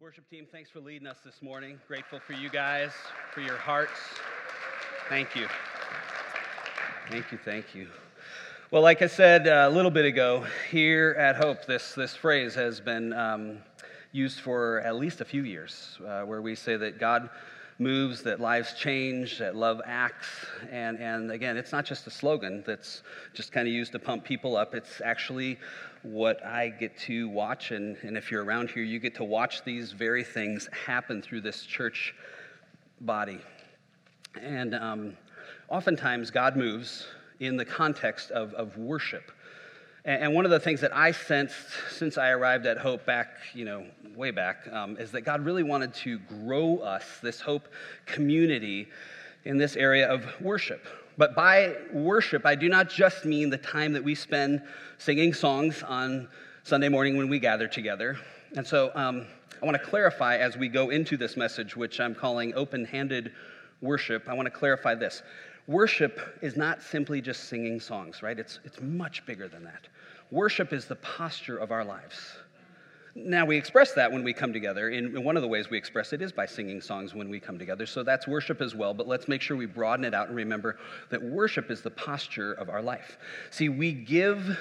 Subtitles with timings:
[0.00, 1.80] Worship team, thanks for leading us this morning.
[1.88, 2.92] Grateful for you guys,
[3.32, 3.98] for your hearts.
[5.08, 5.48] Thank you.
[7.10, 7.88] Thank you, thank you.
[8.70, 12.54] Well, like I said uh, a little bit ago, here at Hope, this, this phrase
[12.54, 13.58] has been um,
[14.12, 17.28] used for at least a few years, uh, where we say that God
[17.78, 20.28] moves, that lives change, that love acts.
[20.70, 23.02] And, and again, it's not just a slogan that's
[23.34, 24.74] just kind of used to pump people up.
[24.74, 25.58] It's actually
[26.02, 27.70] what I get to watch.
[27.70, 31.42] And, and if you're around here, you get to watch these very things happen through
[31.42, 32.14] this church
[33.00, 33.40] body.
[34.40, 35.16] And um,
[35.68, 37.06] oftentimes, God moves
[37.40, 39.30] in the context of, of worship.
[40.08, 43.66] And one of the things that I sensed since I arrived at Hope back, you
[43.66, 43.84] know,
[44.16, 47.68] way back, um, is that God really wanted to grow us, this Hope
[48.06, 48.88] community,
[49.44, 50.86] in this area of worship.
[51.18, 54.62] But by worship, I do not just mean the time that we spend
[54.96, 56.26] singing songs on
[56.62, 58.16] Sunday morning when we gather together.
[58.56, 59.26] And so um,
[59.62, 63.32] I want to clarify as we go into this message, which I'm calling open handed
[63.82, 65.22] worship, I want to clarify this.
[65.68, 68.38] Worship is not simply just singing songs, right?
[68.38, 69.86] It's, it's much bigger than that.
[70.30, 72.38] Worship is the posture of our lives.
[73.14, 74.88] Now, we express that when we come together.
[74.88, 77.58] And one of the ways we express it is by singing songs when we come
[77.58, 77.84] together.
[77.84, 78.94] So that's worship as well.
[78.94, 80.78] But let's make sure we broaden it out and remember
[81.10, 83.18] that worship is the posture of our life.
[83.50, 84.58] See, we give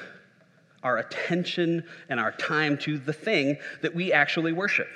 [0.84, 4.90] our attention and our time to the thing that we actually worship.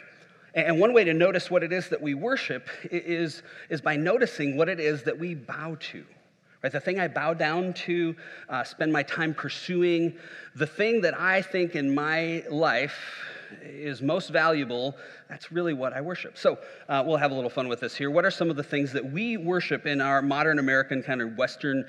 [0.53, 4.57] And one way to notice what it is that we worship is, is by noticing
[4.57, 6.05] what it is that we bow to.
[6.61, 6.71] Right?
[6.71, 8.16] The thing I bow down to,
[8.49, 10.17] uh, spend my time pursuing,
[10.55, 12.97] the thing that I think in my life
[13.63, 14.95] is most valuable,
[15.29, 16.38] that's really what I worship.
[16.38, 18.11] So uh, we'll have a little fun with this here.
[18.11, 21.38] What are some of the things that we worship in our modern American kind of
[21.38, 21.85] Western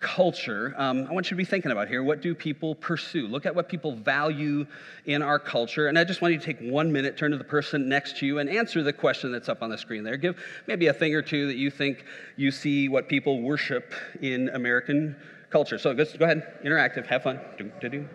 [0.00, 2.02] culture, um, I want you to be thinking about here.
[2.02, 3.26] What do people pursue?
[3.26, 4.66] Look at what people value
[5.06, 5.88] in our culture.
[5.88, 8.26] And I just want you to take one minute, turn to the person next to
[8.26, 10.16] you, and answer the question that's up on the screen there.
[10.16, 12.04] Give maybe a thing or two that you think
[12.36, 15.16] you see what people worship in American
[15.50, 15.78] culture.
[15.78, 17.40] So go, go ahead, interactive, have fun.
[17.56, 18.08] Do, do, do,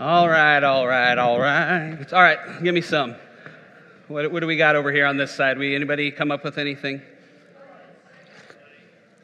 [0.00, 1.38] All right, all right, all
[2.00, 2.12] right.
[2.12, 3.14] All right, give me some.
[4.08, 5.58] What, what do we got over here on this side?
[5.58, 7.02] We anybody come up with anything?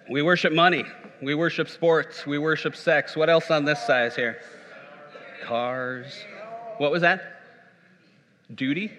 [0.09, 0.85] We worship money.
[1.21, 2.27] We worship sports.
[2.27, 3.17] We worship sex.
[3.17, 4.41] What else on this side here?
[5.43, 6.13] Cars.
[6.79, 7.41] What was that?
[8.55, 8.93] Duty?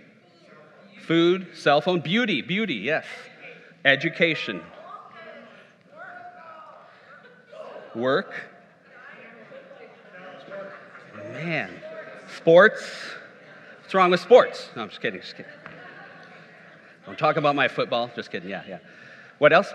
[1.06, 3.06] Food, cell phone, beauty, beauty, yes.
[3.86, 4.62] Education.
[7.96, 8.34] Work
[11.34, 11.70] Man,
[12.36, 12.84] sports.
[13.88, 14.70] What's wrong with sports?
[14.76, 15.22] No, I'm just kidding.
[15.22, 15.50] Just kidding.
[17.06, 18.12] Don't talk about my football.
[18.14, 18.50] Just kidding.
[18.50, 18.80] Yeah, yeah.
[19.38, 19.74] What else?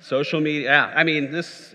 [0.00, 0.70] Social media.
[0.70, 1.74] Yeah, I mean, this.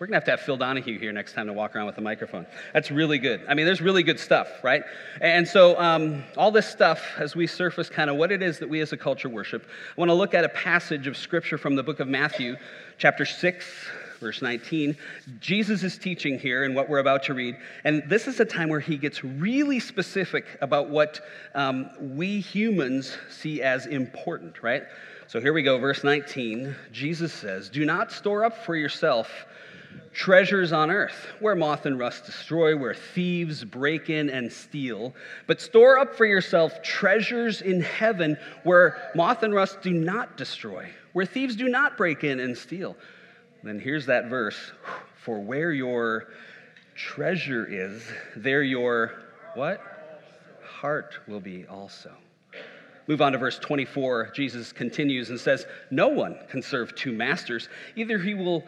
[0.00, 2.00] We're gonna have to have Phil Donahue here next time to walk around with a
[2.00, 2.44] microphone.
[2.74, 3.40] That's really good.
[3.48, 4.82] I mean, there's really good stuff, right?
[5.20, 8.68] And so, um, all this stuff, as we surface kind of what it is that
[8.68, 11.76] we as a culture worship, I want to look at a passage of scripture from
[11.76, 12.56] the book of Matthew,
[12.98, 13.64] chapter six,
[14.16, 14.96] verse 19.
[15.40, 17.56] Jesus is teaching here in what we're about to read.
[17.84, 21.20] And this is a time where he gets really specific about what
[21.54, 24.82] um, we humans see as important, right?
[25.28, 26.74] So here we go, verse 19.
[26.92, 29.28] Jesus says, Do not store up for yourself
[30.12, 35.14] treasures on earth, where moth and rust destroy, where thieves break in and steal.
[35.46, 40.88] But store up for yourself treasures in heaven, where moth and rust do not destroy,
[41.12, 42.96] where thieves do not break in and steal.
[43.66, 44.72] Then here's that verse
[45.24, 46.28] For where your
[46.94, 48.02] treasure is,
[48.36, 49.12] there your
[49.54, 49.80] what?
[50.62, 52.12] Heart will be also.
[53.08, 54.30] Move on to verse 24.
[54.34, 57.68] Jesus continues and says, No one can serve two masters.
[57.94, 58.64] Either he will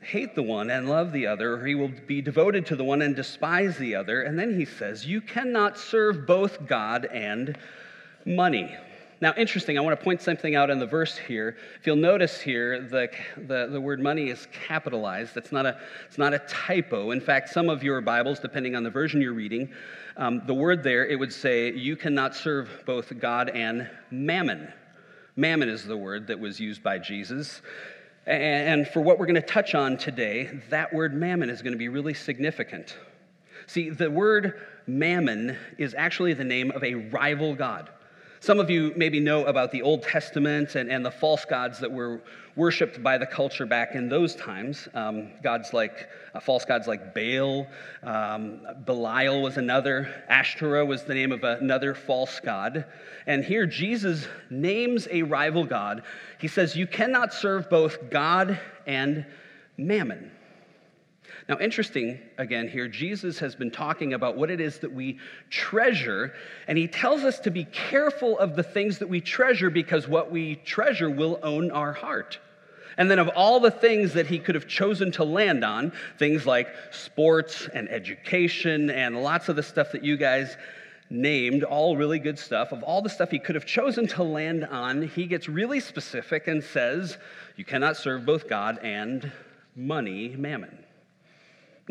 [0.00, 3.02] hate the one and love the other, or he will be devoted to the one
[3.02, 4.22] and despise the other.
[4.22, 7.56] And then he says, You cannot serve both God and
[8.26, 8.76] money.
[9.22, 11.56] Now, interesting, I want to point something out in the verse here.
[11.78, 15.32] If you'll notice here, the, the, the word money is capitalized.
[15.32, 15.78] That's not a,
[16.08, 17.12] it's not a typo.
[17.12, 19.72] In fact, some of your Bibles, depending on the version you're reading,
[20.16, 24.72] um, the word there, it would say, You cannot serve both God and mammon.
[25.36, 27.62] Mammon is the word that was used by Jesus.
[28.26, 31.78] And for what we're going to touch on today, that word mammon is going to
[31.78, 32.96] be really significant.
[33.68, 37.88] See, the word mammon is actually the name of a rival god.
[38.42, 41.92] Some of you maybe know about the Old Testament and, and the false gods that
[41.92, 42.20] were
[42.56, 44.88] worshiped by the culture back in those times.
[44.94, 47.68] Um, gods like, uh, false gods like Baal,
[48.02, 52.84] um, Belial was another, Ashtoreth was the name of another false god.
[53.28, 56.02] And here Jesus names a rival god.
[56.40, 58.58] He says, You cannot serve both God
[58.88, 59.24] and
[59.76, 60.32] mammon.
[61.48, 65.18] Now, interesting again here, Jesus has been talking about what it is that we
[65.50, 66.34] treasure,
[66.68, 70.30] and he tells us to be careful of the things that we treasure because what
[70.30, 72.38] we treasure will own our heart.
[72.98, 76.46] And then, of all the things that he could have chosen to land on, things
[76.46, 80.56] like sports and education and lots of the stuff that you guys
[81.08, 84.64] named, all really good stuff, of all the stuff he could have chosen to land
[84.64, 87.16] on, he gets really specific and says,
[87.56, 89.32] You cannot serve both God and
[89.74, 90.84] money, mammon.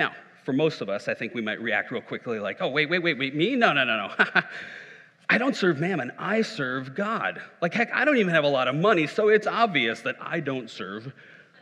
[0.02, 0.14] Now,
[0.46, 3.04] for most of us, I think we might react real quickly like, oh, wait, wait,
[3.04, 3.56] wait, wait, me?
[3.56, 4.42] No, no, no, no.
[5.30, 7.40] I don't serve mammon, I serve God.
[7.62, 10.40] Like, heck, I don't even have a lot of money, so it's obvious that I
[10.40, 11.14] don't serve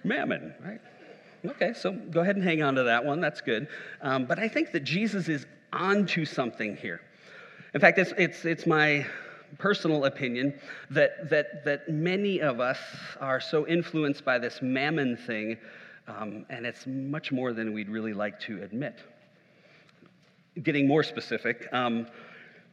[0.06, 0.80] mammon, right?
[1.46, 3.20] Okay, so go ahead and hang on to that one.
[3.20, 3.68] That's good.
[4.02, 7.02] Um, but I think that Jesus is onto something here.
[7.74, 9.06] In fact, it's, it's, it's my
[9.58, 10.58] personal opinion
[10.92, 12.80] that, that, that many of us
[13.20, 15.58] are so influenced by this mammon thing
[16.10, 19.00] um, and it's much more than we'd really like to admit.
[20.64, 22.08] Getting more specific, um,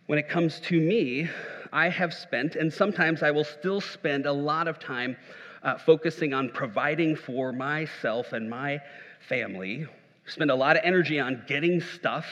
[0.06, 1.28] when it comes to me,
[1.72, 5.16] I have spent, and sometimes I will still spend a lot of time
[5.62, 8.80] uh, focusing on providing for myself and my
[9.28, 9.86] family.
[10.26, 12.26] Spend a lot of energy on getting stuff,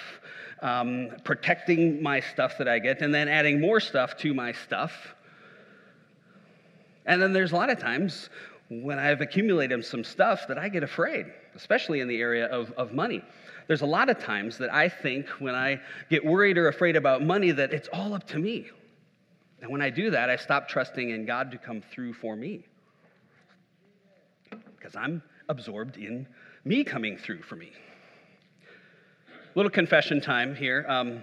[0.63, 4.93] um, protecting my stuff that I get, and then adding more stuff to my stuff.
[7.07, 8.31] And then there's a lot of times
[8.69, 12.93] when I've accumulated some stuff that I get afraid, especially in the area of, of
[12.93, 13.23] money.
[13.67, 15.81] There's a lot of times that I think when I
[16.11, 18.67] get worried or afraid about money that it's all up to me.
[19.61, 22.65] And when I do that, I stop trusting in God to come through for me.
[24.51, 26.27] Because I'm absorbed in
[26.65, 27.73] me coming through for me.
[29.55, 30.85] Little confession time here.
[30.89, 31.23] Um,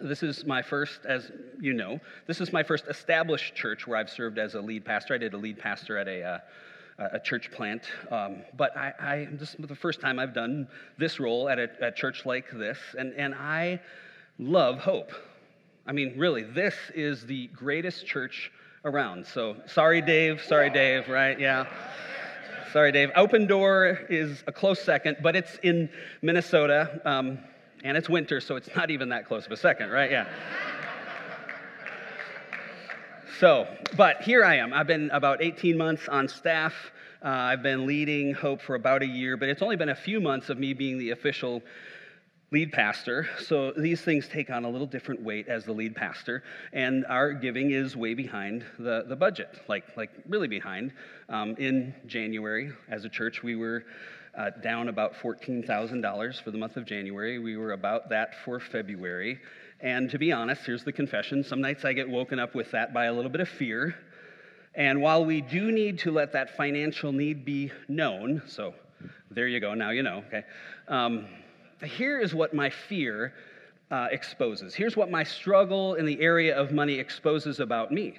[0.00, 1.30] this is my first, as
[1.60, 5.14] you know, this is my first established church where I've served as a lead pastor.
[5.14, 6.38] I did a lead pastor at a, uh,
[7.12, 10.68] a church plant, um, but I, I, this is the first time I've done
[10.98, 13.80] this role at a, a church like this, and, and I
[14.38, 15.12] love hope.
[15.86, 18.50] I mean, really, this is the greatest church
[18.84, 19.26] around.
[19.26, 20.42] So, sorry, Dave.
[20.42, 21.38] Sorry, Dave, right?
[21.38, 21.66] Yeah.
[22.72, 23.10] Sorry, Dave.
[23.16, 25.88] Open Door is a close second, but it's in
[26.22, 27.00] Minnesota.
[27.04, 27.38] Um,
[27.84, 30.10] and it's winter, so it's not even that close of a second, right?
[30.10, 30.26] Yeah.
[33.38, 34.72] So, but here I am.
[34.72, 36.72] I've been about 18 months on staff.
[37.22, 40.20] Uh, I've been leading Hope for about a year, but it's only been a few
[40.20, 41.62] months of me being the official
[42.54, 43.28] lead pastor.
[43.40, 47.32] So these things take on a little different weight as the lead pastor, and our
[47.32, 50.92] giving is way behind the, the budget, like, like really behind.
[51.28, 53.84] Um, in January, as a church, we were
[54.38, 57.40] uh, down about $14,000 for the month of January.
[57.40, 59.40] We were about that for February.
[59.80, 62.94] And to be honest, here's the confession some nights I get woken up with that
[62.94, 63.96] by a little bit of fear.
[64.76, 68.74] And while we do need to let that financial need be known, so
[69.32, 70.44] there you go, now you know, okay?
[70.86, 71.26] Um,
[71.82, 73.34] here is what my fear
[73.90, 74.74] uh, exposes.
[74.74, 78.18] Here's what my struggle in the area of money exposes about me.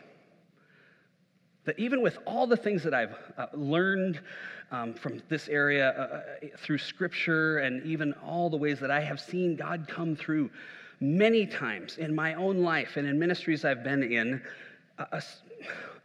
[1.65, 4.19] That even with all the things that I've uh, learned
[4.71, 9.01] um, from this area uh, uh, through scripture and even all the ways that I
[9.01, 10.49] have seen God come through
[10.99, 14.41] many times in my own life and in ministries I've been in,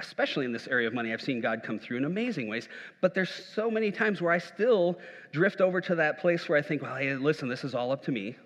[0.01, 2.69] especially in this area of money, I've seen God come through in amazing ways.
[3.01, 4.99] But there's so many times where I still
[5.33, 8.03] drift over to that place where I think, well, hey, listen, this is all up
[8.05, 8.37] to me.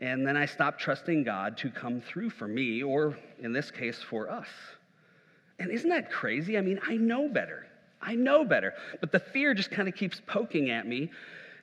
[0.00, 4.02] And then I stop trusting God to come through for me, or in this case,
[4.02, 4.48] for us.
[5.58, 6.56] And isn't that crazy?
[6.56, 7.66] I mean, I know better.
[8.00, 8.72] I know better.
[9.00, 11.10] But the fear just kind of keeps poking at me.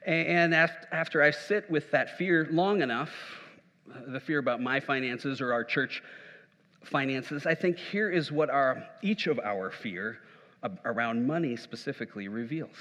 [0.05, 3.09] And after I sit with that fear long enough,
[3.91, 6.03] uh, the fear about my finances or our church
[6.87, 10.19] finances, I think here is what our, each of our fear
[10.85, 12.75] around money specifically reveals.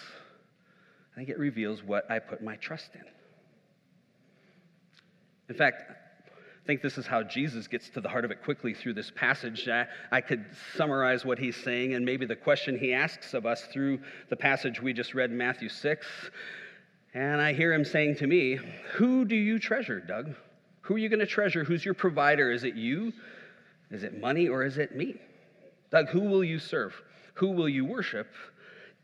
[1.13, 3.05] I think it reveals what I put my trust in.
[5.49, 8.75] In fact, I think this is how Jesus gets to the heart of it quickly
[8.75, 9.69] through this passage.
[9.69, 10.45] I, I, could
[10.75, 14.83] summarize what he's saying and maybe the question he asks of us through the passage
[14.83, 16.07] we just read in Matthew 6.
[17.15, 18.59] And I hear him saying to me,
[18.95, 20.35] Who do you treasure, Doug?
[20.83, 21.63] Who are you going to treasure?
[21.65, 22.51] Who's your provider?
[22.51, 23.13] Is it you?
[23.90, 25.16] Is it money or is it me?
[25.90, 26.95] Doug, who will you serve?
[27.35, 28.28] Who will you worship?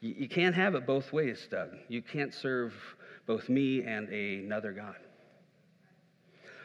[0.00, 1.70] You, can't have it both ways, Doug.
[1.88, 2.74] You can't serve
[3.26, 4.96] both me and another God.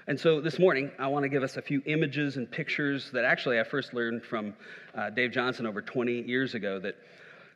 [0.07, 3.25] And so this morning, I want to give us a few images and pictures that
[3.25, 4.55] actually I first learned from
[4.95, 6.95] uh, Dave Johnson over 20 years ago that,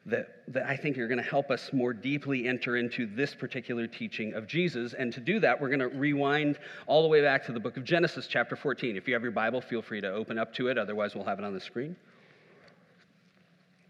[0.05, 3.85] that, that I think are going to help us more deeply enter into this particular
[3.85, 4.93] teaching of Jesus.
[4.93, 7.77] And to do that, we're going to rewind all the way back to the book
[7.77, 8.97] of Genesis, chapter 14.
[8.97, 10.77] If you have your Bible, feel free to open up to it.
[10.77, 11.95] Otherwise, we'll have it on the screen.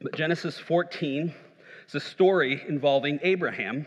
[0.01, 1.33] But Genesis 14
[1.87, 3.85] is a story involving Abraham.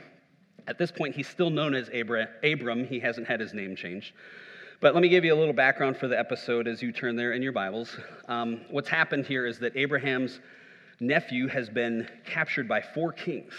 [0.67, 2.87] At this point, he's still known as Abram.
[2.87, 4.15] He hasn't had his name changed.
[4.81, 7.33] But let me give you a little background for the episode as you turn there
[7.33, 7.97] in your Bibles.
[8.29, 10.41] Um, what's happened here is that Abraham's
[11.01, 13.53] nephew has been captured by four kings.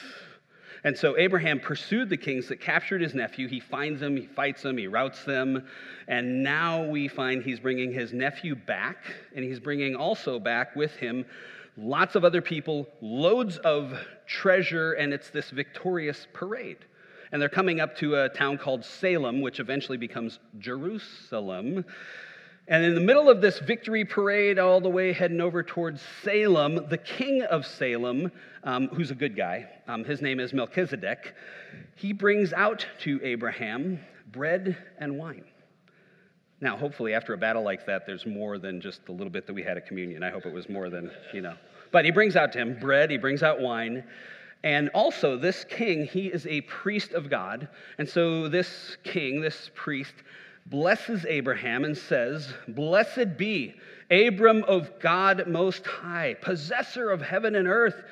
[0.83, 3.47] And so Abraham pursued the kings that captured his nephew.
[3.47, 5.65] He finds them, he fights them, he routs them.
[6.07, 8.97] And now we find he's bringing his nephew back,
[9.35, 11.25] and he's bringing also back with him
[11.77, 16.77] lots of other people, loads of treasure, and it's this victorious parade
[17.31, 21.83] and they're coming up to a town called Salem, which eventually becomes Jerusalem.
[22.67, 26.87] And in the middle of this victory parade, all the way heading over towards Salem,
[26.89, 28.31] the king of Salem,
[28.63, 31.35] um, who's a good guy, um, his name is Melchizedek,
[31.95, 33.99] he brings out to Abraham
[34.31, 35.45] bread and wine.
[36.59, 39.53] Now, hopefully, after a battle like that, there's more than just the little bit that
[39.53, 40.23] we had at communion.
[40.23, 41.53] I hope it was more than, you know.
[41.91, 44.03] But he brings out to him bread, he brings out wine.
[44.63, 47.67] And also, this king, he is a priest of God.
[47.99, 50.15] And so, this king, this priest,
[50.65, 53.75] blesses Abraham and says, Blessed be
[54.09, 58.03] Abram of God Most High, possessor of heaven and earth,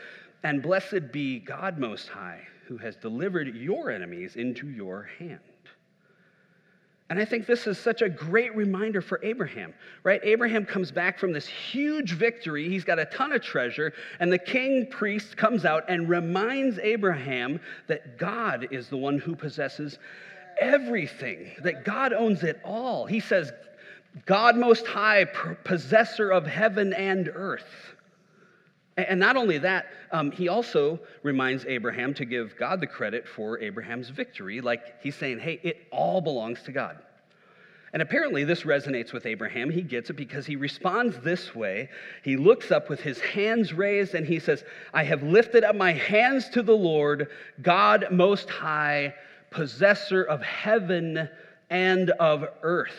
[0.44, 5.40] and blessed be God Most High, who has delivered your enemies into your hand.
[7.10, 10.20] And I think this is such a great reminder for Abraham, right?
[10.24, 12.68] Abraham comes back from this huge victory.
[12.70, 17.60] He's got a ton of treasure, and the king priest comes out and reminds Abraham
[17.88, 20.00] that God is the one who possesses
[20.64, 23.06] everything, that God owns it all.
[23.06, 23.52] He says,
[24.26, 25.26] God Most High,
[25.64, 27.94] possessor of heaven and earth.
[28.96, 33.60] And not only that, um, he also reminds Abraham to give God the credit for
[33.60, 34.62] Abraham's victory.
[34.62, 37.00] Like he's saying, hey, it all belongs to God.
[37.92, 39.70] And apparently, this resonates with Abraham.
[39.70, 41.90] He gets it because he responds this way.
[42.24, 44.64] He looks up with his hands raised and he says,
[44.96, 47.30] I have lifted up my hands to the Lord,
[47.62, 49.14] God Most High,
[49.54, 51.30] possessor of heaven
[51.70, 52.92] and of earth.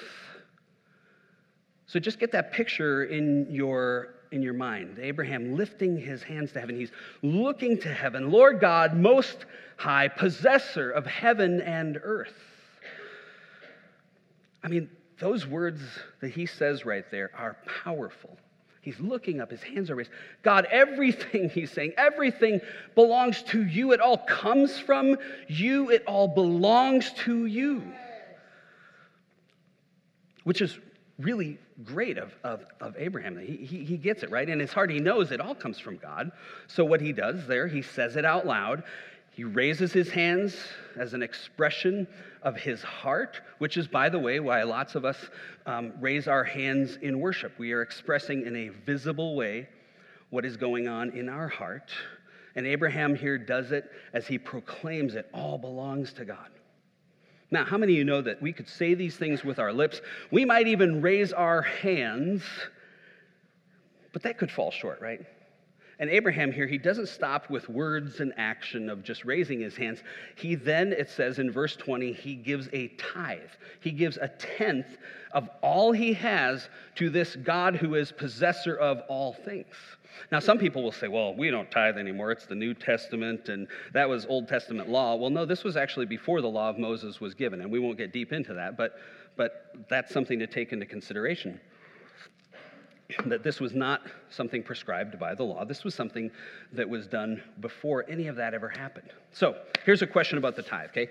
[1.86, 4.98] So just get that picture in your in your mind.
[5.00, 6.74] Abraham lifting his hands to heaven.
[6.76, 6.90] He's
[7.22, 8.32] looking to heaven.
[8.32, 9.46] Lord God, most
[9.76, 12.34] high, possessor of heaven and earth.
[14.64, 15.80] I mean, those words
[16.20, 18.36] that he says right there are powerful.
[18.84, 20.10] He's looking up, his hands are raised.
[20.42, 22.60] God, everything he's saying, everything
[22.94, 23.92] belongs to you.
[23.92, 25.16] It all comes from
[25.48, 27.82] you, it all belongs to you.
[30.44, 30.78] Which is
[31.18, 33.38] really great of, of, of Abraham.
[33.38, 34.48] He, he, he gets it, right?
[34.48, 36.30] In his heart, he knows it all comes from God.
[36.66, 38.82] So, what he does there, he says it out loud.
[39.34, 40.56] He raises his hands
[40.96, 42.06] as an expression
[42.42, 45.16] of his heart, which is, by the way, why lots of us
[45.66, 47.52] um, raise our hands in worship.
[47.58, 49.68] We are expressing in a visible way
[50.30, 51.90] what is going on in our heart.
[52.54, 56.50] And Abraham here does it as he proclaims it all belongs to God.
[57.50, 60.00] Now, how many of you know that we could say these things with our lips?
[60.30, 62.44] We might even raise our hands,
[64.12, 65.26] but that could fall short, right?
[65.98, 70.02] And Abraham here, he doesn't stop with words and action of just raising his hands.
[70.34, 73.40] He then, it says in verse 20, he gives a tithe.
[73.80, 74.98] He gives a tenth
[75.32, 79.74] of all he has to this God who is possessor of all things.
[80.30, 82.30] Now, some people will say, well, we don't tithe anymore.
[82.30, 85.16] It's the New Testament, and that was Old Testament law.
[85.16, 87.98] Well, no, this was actually before the law of Moses was given, and we won't
[87.98, 88.98] get deep into that, but,
[89.36, 91.60] but that's something to take into consideration.
[93.26, 95.64] That this was not something prescribed by the law.
[95.64, 96.30] This was something
[96.72, 99.10] that was done before any of that ever happened.
[99.32, 101.08] So, here's a question about the tithe, okay?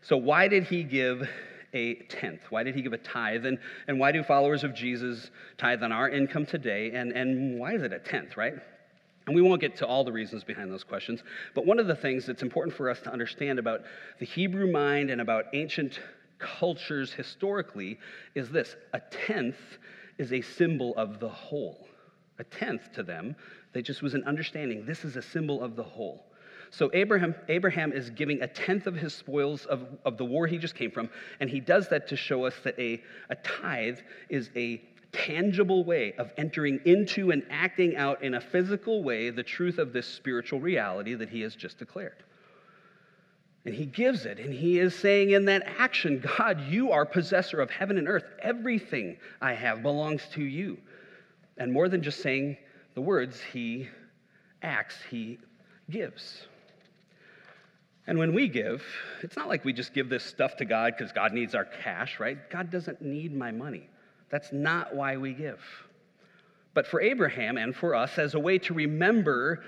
[0.00, 1.28] So, why did he give
[1.74, 2.40] a tenth?
[2.48, 3.44] Why did he give a tithe?
[3.44, 3.58] And,
[3.88, 6.92] and why do followers of Jesus tithe on our income today?
[6.92, 8.54] And, and why is it a tenth, right?
[9.26, 11.22] And we won't get to all the reasons behind those questions,
[11.54, 13.82] but one of the things that's important for us to understand about
[14.18, 16.00] the Hebrew mind and about ancient
[16.38, 17.98] cultures historically
[18.34, 19.56] is this a tenth
[20.18, 21.86] is a symbol of the whole.
[22.38, 23.36] A tenth to them,
[23.72, 26.26] they just was an understanding this is a symbol of the whole.
[26.70, 30.58] So Abraham, Abraham is giving a tenth of his spoils of, of the war he
[30.58, 34.50] just came from, and he does that to show us that a, a tithe is
[34.56, 39.78] a tangible way of entering into and acting out in a physical way the truth
[39.78, 42.24] of this spiritual reality that he has just declared.
[43.64, 47.60] And he gives it, and he is saying in that action, God, you are possessor
[47.60, 48.24] of heaven and earth.
[48.42, 50.76] Everything I have belongs to you.
[51.56, 52.58] And more than just saying
[52.94, 53.88] the words, he
[54.62, 55.38] acts, he
[55.88, 56.46] gives.
[58.06, 58.84] And when we give,
[59.22, 62.20] it's not like we just give this stuff to God because God needs our cash,
[62.20, 62.38] right?
[62.50, 63.88] God doesn't need my money.
[64.28, 65.60] That's not why we give.
[66.74, 69.64] But for Abraham and for us, as a way to remember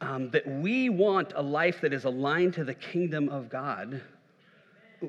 [0.00, 4.00] um, that we want a life that is aligned to the kingdom of God,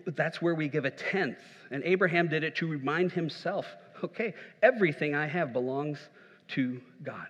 [0.07, 1.39] that's where we give a tenth.
[1.69, 3.65] And Abraham did it to remind himself
[4.03, 4.33] okay,
[4.63, 6.00] everything I have belongs
[6.50, 7.27] to God.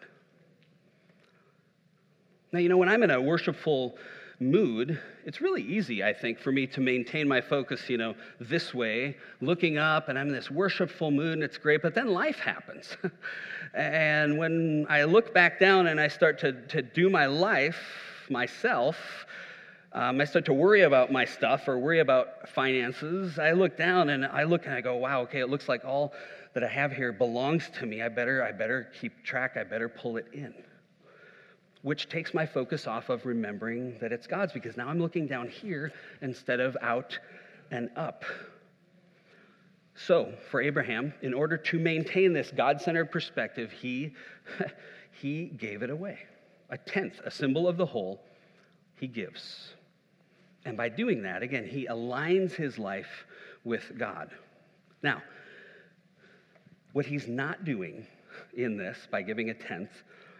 [2.51, 3.97] Now, you know, when I'm in a worshipful
[4.41, 8.73] mood, it's really easy, I think, for me to maintain my focus, you know, this
[8.73, 12.39] way, looking up, and I'm in this worshipful mood, and it's great, but then life
[12.39, 12.97] happens.
[13.73, 17.77] and when I look back down and I start to, to do my life
[18.29, 18.97] myself,
[19.93, 23.37] um, I start to worry about my stuff or worry about finances.
[23.37, 26.13] I look down and I look and I go, wow, okay, it looks like all
[26.53, 28.01] that I have here belongs to me.
[28.01, 29.57] I better, I better keep track.
[29.57, 30.53] I better pull it in
[31.81, 35.47] which takes my focus off of remembering that it's God's because now I'm looking down
[35.47, 37.17] here instead of out
[37.71, 38.23] and up.
[39.95, 44.13] So, for Abraham, in order to maintain this God centered perspective, he,
[45.11, 46.19] he gave it away.
[46.69, 48.21] A tenth, a symbol of the whole,
[48.95, 49.73] he gives.
[50.65, 53.25] And by doing that, again, he aligns his life
[53.63, 54.31] with God.
[55.03, 55.21] Now,
[56.93, 58.05] what he's not doing
[58.53, 59.91] in this by giving a tenth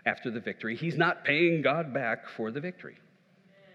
[0.06, 0.76] after the victory.
[0.76, 2.98] He's not paying God back for the victory.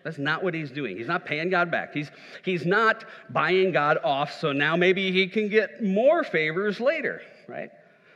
[0.06, 0.96] That's not what he's doing.
[0.96, 1.92] He's not paying God back.
[1.92, 2.10] He's,
[2.44, 7.70] he's not buying God off so now maybe he can get more favors later, right?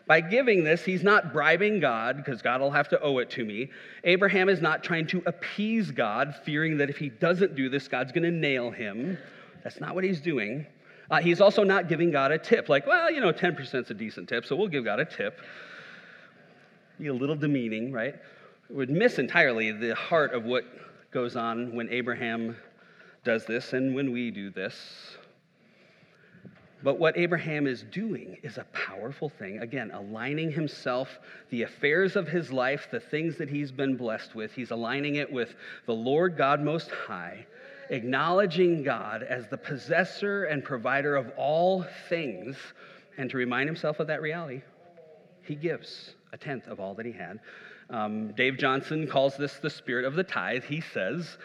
[0.07, 3.45] By giving this, he's not bribing God because God will have to owe it to
[3.45, 3.71] me.
[4.05, 8.13] Abraham is not trying to appease God, fearing that if he doesn't do this, God's
[8.13, 9.19] going to nail him.
[9.65, 10.67] That's not what he's doing.
[11.11, 13.95] Uh, he's also not giving God a tip, like, well, you know, 10% is a
[13.95, 15.41] decent tip, so we'll give God a tip
[17.01, 18.15] be a little demeaning, right?
[18.15, 20.65] It would miss entirely the heart of what
[21.11, 22.57] goes on when Abraham
[23.25, 25.17] does this and when we do this.
[26.83, 29.61] But what Abraham is doing is a powerful thing.
[29.61, 34.53] Again, aligning himself, the affairs of his life, the things that he's been blessed with,
[34.53, 35.55] he's aligning it with
[35.87, 37.47] the Lord God Most High,
[37.89, 42.57] acknowledging God as the possessor and provider of all things.
[43.17, 44.63] And to remind himself of that reality,
[45.43, 47.41] he gives a tenth of all that he had.
[47.91, 50.65] Um, Dave Johnson calls this the spirit of the tithe.
[50.65, 51.39] He says,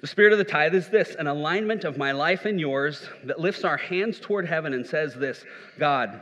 [0.00, 3.40] The spirit of the tithe is this an alignment of my life and yours that
[3.40, 5.44] lifts our hands toward heaven and says this
[5.78, 6.20] God,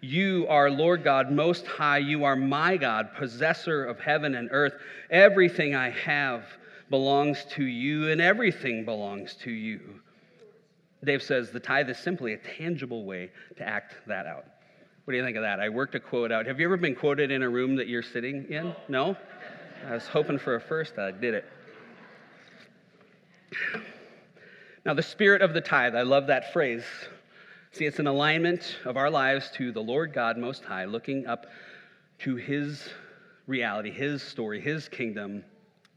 [0.00, 1.98] you are Lord God, most high.
[1.98, 4.74] You are my God, possessor of heaven and earth.
[5.10, 6.44] Everything I have
[6.90, 9.80] belongs to you, and everything belongs to you.
[11.04, 14.44] Dave says the tithe is simply a tangible way to act that out.
[15.04, 15.60] What do you think of that?
[15.60, 16.46] I worked a quote out.
[16.46, 18.74] Have you ever been quoted in a room that you're sitting in?
[18.88, 19.14] No?
[19.86, 20.98] I was hoping for a first.
[20.98, 21.44] I did it.
[24.86, 26.84] Now, the spirit of the tithe, I love that phrase.
[27.72, 31.46] See, it's an alignment of our lives to the Lord God Most High, looking up
[32.20, 32.88] to His
[33.46, 35.44] reality, His story, His kingdom,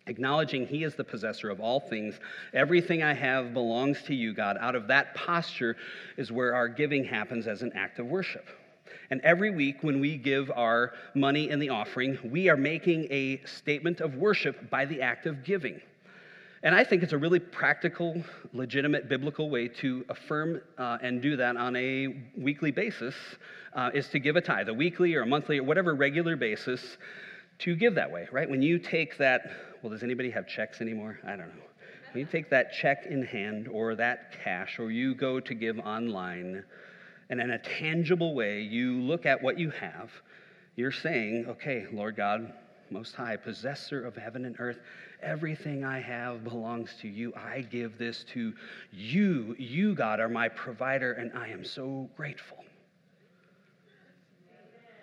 [0.08, 2.20] acknowledging He is the possessor of all things.
[2.54, 4.58] Everything I have belongs to you, God.
[4.60, 5.78] Out of that posture
[6.18, 8.48] is where our giving happens as an act of worship.
[9.10, 13.42] And every week, when we give our money in the offering, we are making a
[13.46, 15.82] statement of worship by the act of giving.
[16.64, 21.38] And I think it's a really practical, legitimate, biblical way to affirm uh, and do
[21.38, 23.16] that on a weekly basis
[23.74, 26.98] uh, is to give a tithe, a weekly or a monthly or whatever regular basis,
[27.60, 28.50] to give that way, right?
[28.50, 31.20] When you take that, well, does anybody have checks anymore?
[31.24, 31.64] I don't know.
[32.14, 35.78] When you take that check in hand or that cash or you go to give
[35.80, 36.64] online,
[37.30, 40.12] and in a tangible way, you look at what you have,
[40.76, 42.54] you're saying, okay, Lord God,
[42.90, 44.80] Most High, possessor of heaven and earth,
[45.22, 47.34] everything I have belongs to you.
[47.36, 48.54] I give this to
[48.92, 49.56] you.
[49.58, 52.64] You, God, are my provider, and I am so grateful.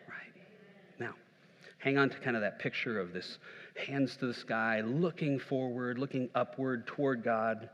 [0.08, 0.42] Right.
[0.98, 1.14] Now,
[1.78, 3.38] hang on to kind of that picture of this
[3.76, 7.68] hands to the sky, looking forward, looking upward toward God,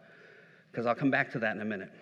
[0.72, 1.92] because I'll come back to that in a minute.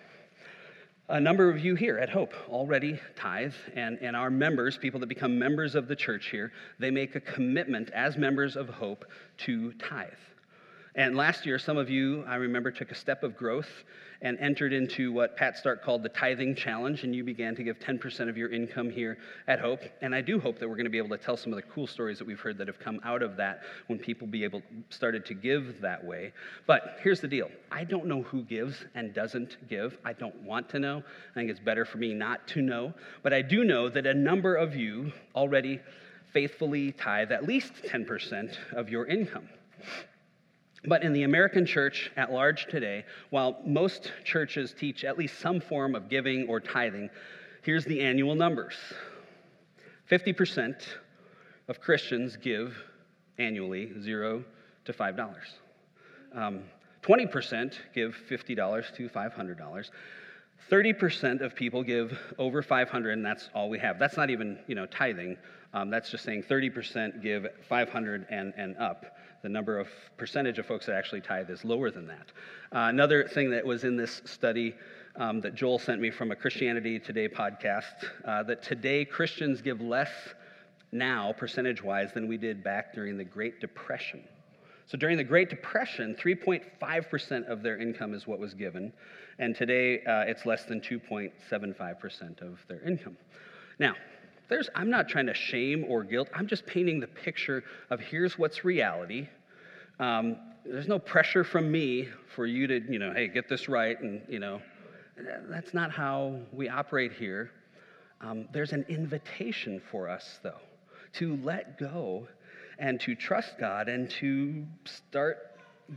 [1.11, 5.07] A number of you here at Hope already tithe, and, and our members, people that
[5.07, 9.05] become members of the church here, they make a commitment as members of Hope
[9.39, 10.09] to tithe.
[10.99, 13.69] And last year, some of you, I remember, took a step of growth
[14.21, 17.79] and entered into what Pat Stark called the tithing challenge, and you began to give
[17.79, 19.79] 10% of your income here at Hope.
[20.01, 21.61] And I do hope that we're going to be able to tell some of the
[21.61, 24.61] cool stories that we've heard that have come out of that when people be able
[24.89, 26.33] started to give that way.
[26.67, 29.97] But here's the deal: I don't know who gives and doesn't give.
[30.03, 30.97] I don't want to know.
[30.97, 32.93] I think it's better for me not to know.
[33.23, 35.79] But I do know that a number of you already
[36.33, 39.47] faithfully tithe at least 10% of your income.
[40.85, 45.59] But in the American church at large today, while most churches teach at least some
[45.59, 47.09] form of giving or tithing,
[47.63, 48.75] here's the annual numbers
[50.09, 50.81] 50%
[51.67, 52.75] of Christians give
[53.37, 54.43] annually zero
[54.85, 55.35] to $5.
[56.33, 56.61] Um,
[57.03, 59.89] 20% give $50 to $500.
[60.69, 63.99] 30% of people give over 500 and that's all we have.
[63.99, 65.37] That's not even, you know, tithing.
[65.73, 69.05] Um, that's just saying 30% give 500 and, and up
[69.41, 72.31] the number of percentage of folks that actually tithe is lower than that.
[72.71, 74.75] Uh, another thing that was in this study
[75.15, 77.83] um, that Joel sent me from a Christianity Today podcast
[78.25, 80.11] uh, that today Christians give less
[80.91, 84.23] now, percentage wise, than we did back during the Great Depression.
[84.87, 88.91] So during the Great Depression, 3.5% of their income is what was given,
[89.37, 93.15] and today uh, it's less than 2.75% of their income.
[93.77, 93.93] Now,
[94.49, 96.27] there's, I'm not trying to shame or guilt.
[96.33, 99.27] I'm just painting the picture of here's what's reality.
[99.99, 103.99] Um, there's no pressure from me for you to, you know, hey, get this right.
[104.01, 104.61] And, you know,
[105.49, 107.51] that's not how we operate here.
[108.21, 110.59] Um, there's an invitation for us, though,
[111.13, 112.27] to let go
[112.79, 115.37] and to trust God and to start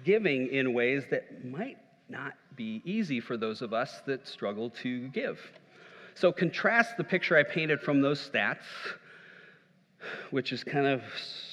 [0.04, 5.08] giving in ways that might not be easy for those of us that struggle to
[5.08, 5.38] give.
[6.14, 8.64] So contrast the picture I painted from those stats,
[10.30, 11.02] which is kind of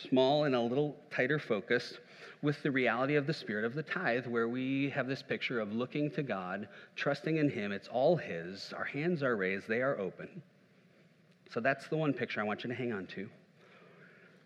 [0.10, 2.00] small and a little tighter focused,
[2.42, 5.74] with the reality of the spirit of the tithe, where we have this picture of
[5.74, 7.72] looking to God, trusting in Him.
[7.72, 8.74] It's all His.
[8.76, 10.42] Our hands are raised, they are open.
[11.52, 13.30] So that's the one picture I want you to hang on to.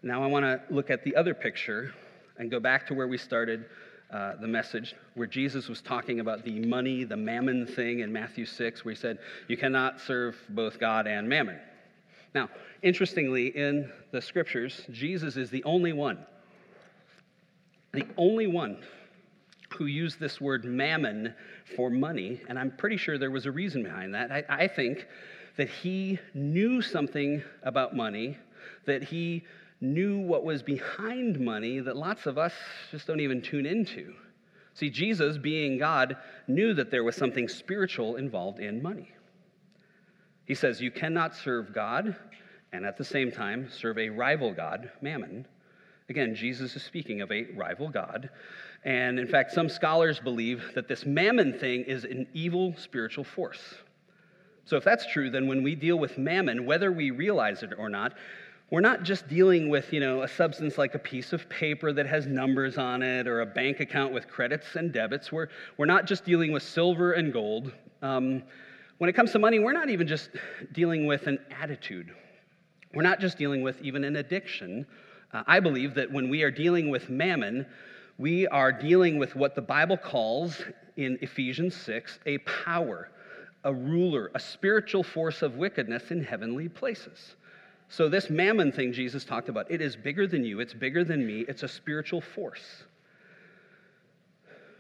[0.02, 1.94] Now I want to look at the other picture
[2.38, 3.66] and go back to where we started
[4.14, 8.46] uh, the message where Jesus was talking about the money, the mammon thing in Matthew
[8.46, 11.60] 6, where he said, You cannot serve both God and mammon.
[12.36, 12.50] Now,
[12.84, 16.20] interestingly, in the scriptures, Jesus is the only one,
[17.92, 18.78] the only one
[19.78, 21.34] who used this word mammon
[21.76, 24.32] for money, and I'm pretty sure there was a reason behind that.
[24.32, 25.08] I, I think
[25.58, 28.38] that he knew something about money,
[28.86, 29.44] that he
[29.84, 32.54] knew what was behind money that lots of us
[32.90, 34.14] just don't even tune into.
[34.74, 36.18] See, Jesus, being God,
[36.48, 39.12] knew that there was something spiritual involved in money.
[40.46, 42.16] He says, You cannot serve God
[42.72, 45.46] and at the same time serve a rival God, Mammon.
[46.10, 48.30] Again, Jesus is speaking of a rival God.
[48.84, 53.76] And in fact, some scholars believe that this mammon thing is an evil spiritual force.
[54.66, 57.90] So, if that's true, then when we deal with mammon, whether we realize it or
[57.90, 58.14] not,
[58.74, 62.08] we're not just dealing with, you know, a substance like a piece of paper that
[62.08, 65.32] has numbers on it or a bank account with credits and debits.
[65.32, 67.72] We're, we're not just dealing with silver and gold.
[68.02, 68.42] Um,
[68.98, 70.32] when it comes to money, we're not even just
[70.72, 72.16] dealing with an attitude.
[72.96, 74.88] We're not just dealing with even an addiction.
[75.32, 77.68] Uh, I believe that when we are dealing with mammon,
[78.18, 80.64] we are dealing with what the Bible calls
[80.98, 83.12] in Ephesians 6 a power,
[83.66, 87.36] a ruler, a spiritual force of wickedness in heavenly places.
[87.96, 91.28] So, this mammon thing Jesus talked about, it is bigger than you, it's bigger than
[91.28, 92.86] me, it's a spiritual force.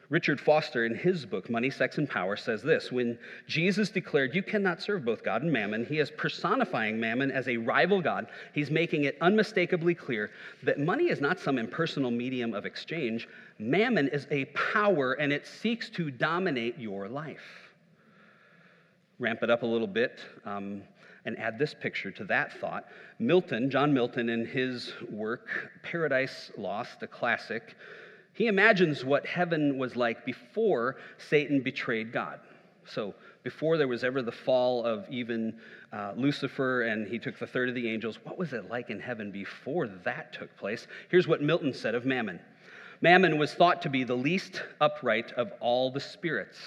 [0.09, 4.41] Richard Foster, in his book, Money, Sex, and Power, says this When Jesus declared, You
[4.41, 8.25] cannot serve both God and mammon, he is personifying mammon as a rival God.
[8.51, 10.31] He's making it unmistakably clear
[10.63, 13.27] that money is not some impersonal medium of exchange.
[13.59, 17.69] Mammon is a power and it seeks to dominate your life.
[19.19, 20.19] Ramp it up a little bit.
[20.45, 20.81] Um,
[21.25, 22.85] and add this picture to that thought.
[23.19, 25.47] Milton, John Milton, in his work,
[25.83, 27.75] Paradise Lost, a classic,
[28.33, 30.97] he imagines what heaven was like before
[31.29, 32.39] Satan betrayed God.
[32.85, 35.55] So, before there was ever the fall of even
[35.91, 38.99] uh, Lucifer and he took the third of the angels, what was it like in
[38.99, 40.87] heaven before that took place?
[41.09, 42.39] Here's what Milton said of Mammon
[43.01, 46.57] Mammon was thought to be the least upright of all the spirits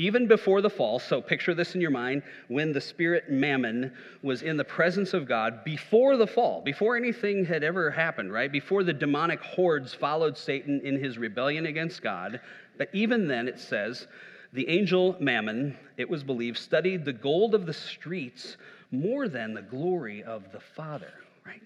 [0.00, 0.98] even before the fall.
[0.98, 5.28] So picture this in your mind when the spirit Mammon was in the presence of
[5.28, 8.50] God before the fall, before anything had ever happened, right?
[8.50, 12.40] Before the demonic hordes followed Satan in his rebellion against God.
[12.78, 14.06] But even then, it says,
[14.54, 18.56] the angel Mammon, it was believed, studied the gold of the streets
[18.90, 21.12] more than the glory of the Father,
[21.44, 21.60] right?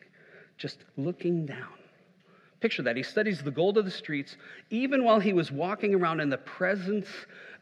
[0.58, 1.78] Just looking down
[2.64, 2.96] Picture that.
[2.96, 4.38] He studies the gold of the streets.
[4.70, 7.08] Even while he was walking around in the presence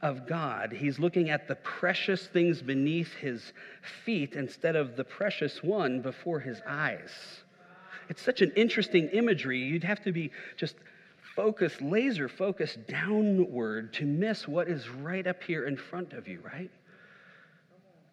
[0.02, 3.52] of God, he's looking at the precious things beneath his
[4.04, 7.10] feet instead of the precious one before his eyes.
[8.08, 9.58] It's such an interesting imagery.
[9.58, 10.74] You'd have to be just
[11.36, 16.40] focused, laser focused downward to miss what is right up here in front of you,
[16.42, 16.70] right?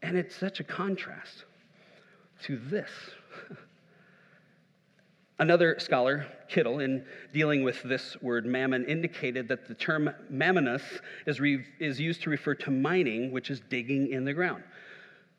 [0.02, 1.44] And it's such a contrast
[2.44, 2.90] to this.
[5.40, 10.82] Another scholar, Kittel, in dealing with this word mammon, indicated that the term mammonus
[11.26, 14.64] is, re- is used to refer to mining, which is digging in the ground.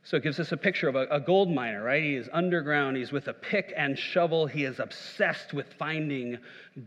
[0.02, 2.02] So it gives us a picture of a, a, gold miner, right?
[2.02, 2.96] He is underground.
[2.96, 4.46] He's with a pick and shovel.
[4.46, 6.38] He is obsessed with finding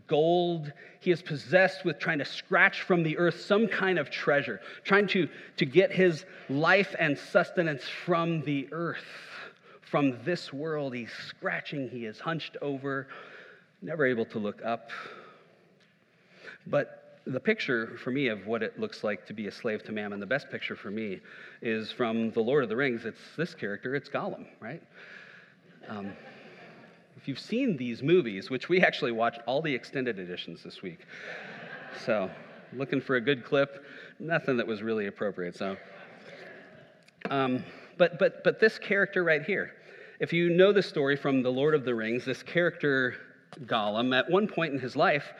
[0.07, 0.73] gold.
[0.99, 5.05] He is possessed with trying to scratch from the earth some kind of treasure, trying
[5.09, 9.05] to, to get his life and sustenance from the earth
[9.93, 10.95] from this world.
[10.95, 13.07] He's scratching, he is hunched over,
[13.83, 14.89] never able to look up.
[16.65, 19.91] But the picture for me of what it looks like to be a slave to
[19.91, 21.19] mammon, the best picture for me
[21.61, 23.05] is from The Lord of the Rings.
[23.05, 24.81] It's this character, it's Gollum, right?
[25.87, 26.13] Um,
[27.15, 31.01] if you've seen these movies, which we actually watched all the extended editions this week,
[32.03, 32.31] so
[32.75, 33.85] looking for a good clip,
[34.17, 35.55] nothing that was really appropriate.
[35.55, 35.77] So,
[37.29, 37.63] um,
[37.99, 39.73] but but but this character right here,
[40.23, 43.15] if you know the story from The Lord of the Rings, this character,
[43.65, 45.33] Gollum, at one point in his life,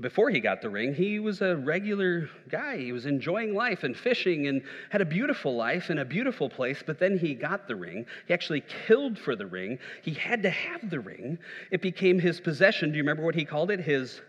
[0.00, 2.76] before he got the ring, he was a regular guy.
[2.76, 6.82] He was enjoying life and fishing and had a beautiful life in a beautiful place,
[6.84, 8.04] but then he got the ring.
[8.26, 9.78] He actually killed for the ring.
[10.02, 11.38] He had to have the ring.
[11.70, 12.90] It became his possession.
[12.90, 13.78] Do you remember what he called it?
[13.78, 14.20] His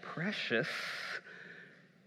[0.00, 0.68] precious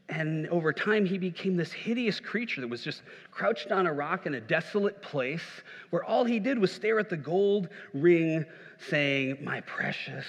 [0.09, 4.25] and over time, he became this hideous creature that was just crouched on a rock
[4.25, 5.43] in a desolate place
[5.89, 8.45] where all he did was stare at the gold ring,
[8.89, 10.25] saying, My precious,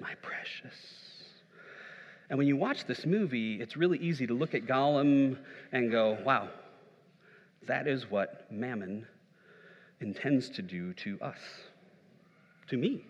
[0.00, 0.74] my precious.
[2.30, 5.36] And when you watch this movie, it's really easy to look at Gollum
[5.72, 6.48] and go, Wow,
[7.66, 9.06] that is what Mammon
[10.00, 11.38] intends to do to us,
[12.68, 13.04] to me.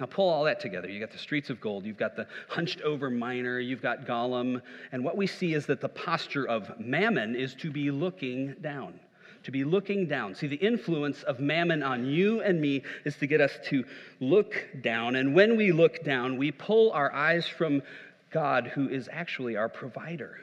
[0.00, 0.88] Now, pull all that together.
[0.88, 4.62] You've got the streets of gold, you've got the hunched over miner, you've got Gollum,
[4.92, 8.98] and what we see is that the posture of mammon is to be looking down.
[9.44, 10.34] To be looking down.
[10.34, 13.84] See, the influence of mammon on you and me is to get us to
[14.20, 15.16] look down.
[15.16, 17.82] And when we look down, we pull our eyes from
[18.30, 20.40] God, who is actually our provider,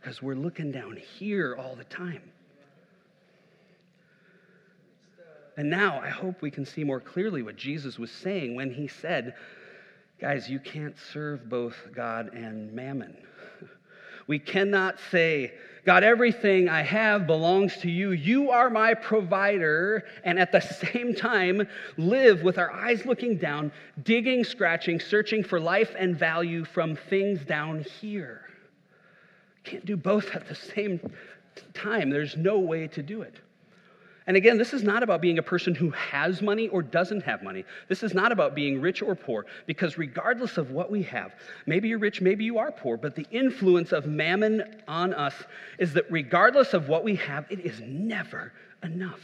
[0.00, 2.22] because we're looking down here all the time.
[5.56, 8.88] And now I hope we can see more clearly what Jesus was saying when he
[8.88, 9.34] said,
[10.20, 13.16] Guys, you can't serve both God and mammon.
[14.26, 18.12] We cannot say, God, everything I have belongs to you.
[18.12, 20.04] You are my provider.
[20.22, 20.60] And at the
[20.92, 23.72] same time, live with our eyes looking down,
[24.04, 28.42] digging, scratching, searching for life and value from things down here.
[29.64, 31.00] Can't do both at the same
[31.74, 32.10] time.
[32.10, 33.34] There's no way to do it.
[34.30, 37.42] And again, this is not about being a person who has money or doesn't have
[37.42, 37.64] money.
[37.88, 41.34] This is not about being rich or poor, because regardless of what we have,
[41.66, 45.34] maybe you're rich, maybe you are poor, but the influence of mammon on us
[45.80, 48.52] is that regardless of what we have, it is never
[48.84, 49.18] enough.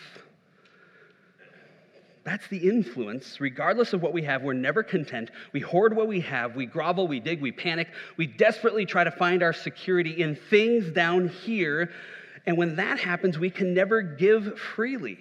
[2.24, 3.40] That's the influence.
[3.40, 5.30] Regardless of what we have, we're never content.
[5.52, 6.56] We hoard what we have.
[6.56, 7.86] We grovel, we dig, we panic.
[8.16, 11.92] We desperately try to find our security in things down here
[12.46, 15.18] and when that happens, we can never give freely.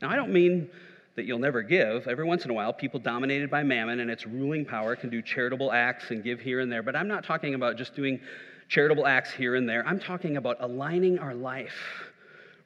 [0.00, 0.70] Now, I don't mean
[1.14, 2.06] that you'll never give.
[2.06, 5.22] Every once in a while, people dominated by mammon and its ruling power can do
[5.22, 6.82] charitable acts and give here and there.
[6.82, 8.20] But I'm not talking about just doing
[8.68, 9.86] charitable acts here and there.
[9.86, 12.10] I'm talking about aligning our life,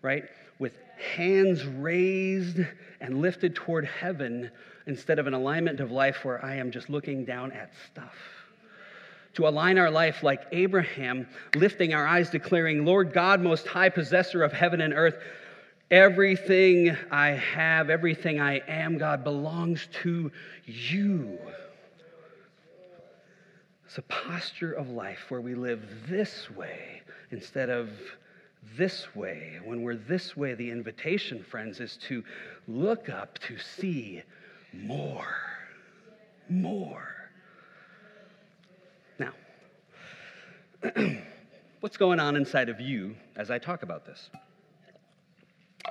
[0.03, 0.25] right,
[0.59, 0.73] with
[1.17, 2.61] hands raised
[3.01, 4.51] and lifted toward heaven
[4.87, 8.15] instead of an alignment of life where I am just looking down at stuff
[9.35, 14.43] to align our life like Abraham, lifting our eyes, declaring, Lord God, most high possessor
[14.43, 15.17] of heaven and earth,
[15.91, 20.31] everything I have, everything I am, God, belongs to
[20.65, 21.39] you.
[23.87, 27.91] It's a posture of life where we live this way instead of
[28.77, 29.59] this way.
[29.65, 32.23] When we're this way, the invitation, friends, is to
[32.69, 34.23] look up to see
[34.73, 35.37] more.
[36.49, 37.20] More.
[41.81, 44.31] what's going on inside of you as I talk about this?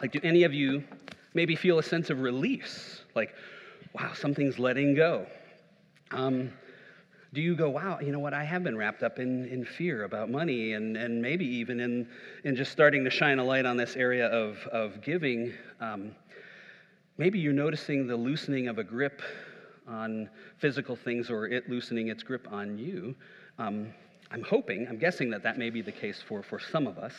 [0.01, 0.83] Like, do any of you
[1.33, 3.01] maybe feel a sense of release?
[3.15, 3.35] Like,
[3.93, 5.25] wow, something's letting go.
[6.11, 6.51] Um,
[7.33, 8.33] do you go, wow, you know what?
[8.33, 12.07] I have been wrapped up in, in fear about money and, and maybe even in,
[12.43, 15.53] in just starting to shine a light on this area of, of giving.
[15.79, 16.15] Um,
[17.19, 19.21] maybe you're noticing the loosening of a grip
[19.87, 23.15] on physical things or it loosening its grip on you.
[23.59, 23.93] Um,
[24.31, 27.13] I'm hoping, I'm guessing that that may be the case for, for some of us.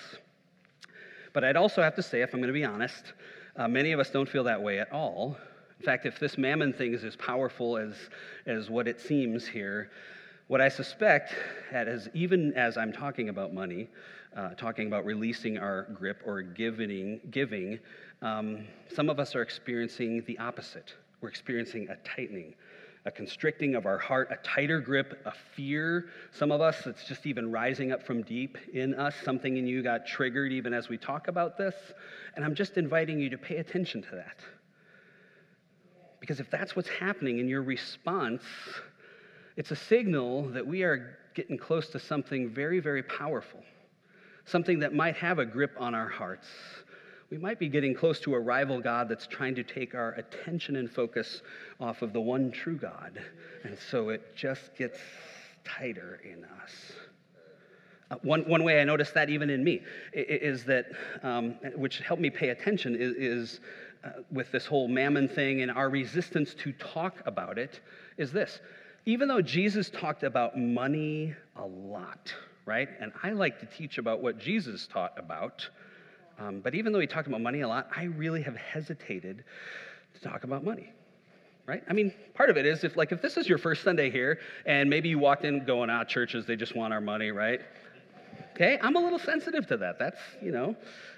[1.33, 3.13] But I'd also have to say, if I'm going to be honest,
[3.57, 5.37] uh, many of us don't feel that way at all.
[5.79, 7.95] In fact, if this mammon thing is as powerful as,
[8.47, 9.91] as what it seems here,
[10.47, 11.35] what I suspect,
[11.73, 13.89] as, even as I'm talking about money,
[14.37, 17.79] uh, talking about releasing our grip or giving, giving
[18.23, 20.95] um, some of us are experiencing the opposite.
[21.21, 22.55] We're experiencing a tightening,
[23.07, 26.11] a constricting of our heart, a tighter grip, a fear.
[26.33, 29.15] Some of us, it's just even rising up from deep in us.
[29.25, 31.75] Something in you got triggered even as we talk about this.
[32.37, 34.37] And I'm just inviting you to pay attention to that.
[36.21, 38.43] Because if that's what's happening in your response,
[39.57, 43.63] it's a signal that we are getting close to something very, very powerful,
[44.45, 46.49] something that might have a grip on our hearts.
[47.31, 50.75] We might be getting close to a rival God that's trying to take our attention
[50.75, 51.43] and focus
[51.79, 53.23] off of the one true God.
[53.63, 54.99] And so it just gets
[55.65, 56.73] tighter in us.
[58.11, 60.87] Uh, one, one way I noticed that even in me is that,
[61.23, 63.61] um, which helped me pay attention, is, is
[64.03, 67.81] uh, with this whole mammon thing and our resistance to talk about it,
[68.17, 68.61] is this
[69.07, 72.35] even though Jesus talked about money a lot,
[72.67, 72.89] right?
[73.01, 75.69] And I like to teach about what Jesus taught about.
[76.41, 79.45] Um, but even though we talked about money a lot, I really have hesitated
[80.15, 80.93] to talk about money.
[81.67, 81.85] Right?
[81.89, 84.41] I mean, part of it is if like if this is your first Sunday here
[84.67, 87.61] and maybe you walked in going, ah, churches, they just want our money, right?
[88.55, 89.99] Okay, I'm a little sensitive to that.
[89.99, 90.75] That's, you know,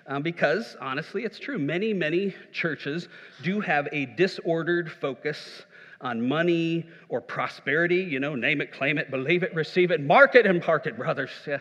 [0.07, 1.59] um, because honestly, it's true.
[1.59, 3.09] Many, many churches
[3.43, 5.63] do have a disordered focus
[6.01, 8.03] on money or prosperity.
[8.03, 10.97] You know, name it, claim it, believe it, receive it, mark it, and park it,
[10.97, 11.31] brothers.
[11.47, 11.59] Yeah.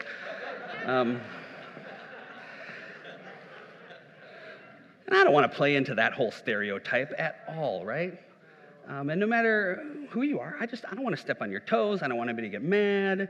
[0.85, 1.21] Um,
[5.11, 8.17] and I don't want to play into that whole stereotype at all, right?
[8.87, 11.51] Um, and no matter who you are, I just I don't want to step on
[11.51, 12.01] your toes.
[12.01, 13.27] I don't want anybody to get mad.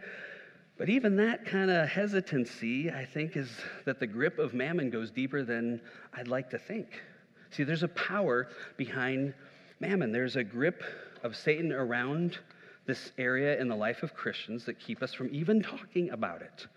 [0.77, 3.49] But even that kind of hesitancy, I think, is
[3.85, 5.81] that the grip of mammon goes deeper than
[6.13, 7.01] I'd like to think.
[7.49, 9.33] See, there's a power behind
[9.79, 10.11] mammon.
[10.11, 10.83] There's a grip
[11.23, 12.37] of Satan around
[12.85, 16.67] this area in the life of Christians that keep us from even talking about it.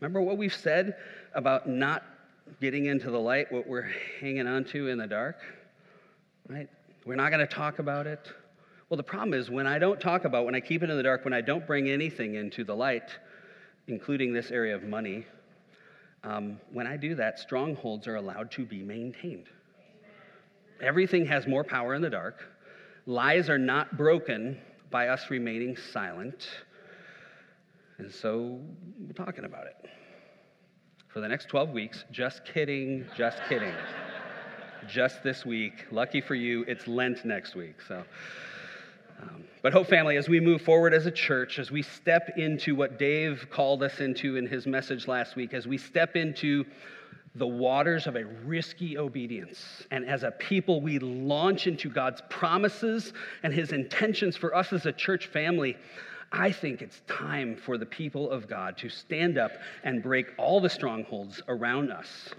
[0.00, 0.96] Remember what we've said
[1.34, 2.02] about not
[2.60, 5.36] getting into the light, what we're hanging on to in the dark?
[6.48, 6.68] Right?
[7.04, 8.30] We're not going to talk about it.
[8.88, 11.02] Well, the problem is when I don't talk about, when I keep it in the
[11.02, 13.10] dark, when I don't bring anything into the light,
[13.86, 15.26] including this area of money,
[16.24, 19.46] um, when I do that, strongholds are allowed to be maintained.
[20.80, 22.42] Everything has more power in the dark.
[23.06, 24.58] Lies are not broken
[24.90, 26.48] by us remaining silent.
[27.98, 28.60] And so
[28.98, 29.90] we're talking about it.
[31.12, 33.74] For the next 12 weeks, just kidding, just kidding.
[34.88, 35.86] just this week.
[35.90, 37.76] Lucky for you, it's Lent next week.
[37.86, 38.04] So.
[39.20, 42.76] Um, but, Hope Family, as we move forward as a church, as we step into
[42.76, 46.64] what Dave called us into in his message last week, as we step into
[47.34, 49.84] the waters of a risky obedience.
[49.90, 54.86] And as a people, we launch into God's promises and his intentions for us as
[54.86, 55.76] a church family.
[56.32, 60.60] I think it's time for the people of God to stand up and break all
[60.60, 62.30] the strongholds around us.